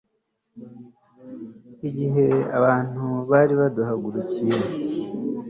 [1.89, 4.59] igihe abantu bari baduhagurukiye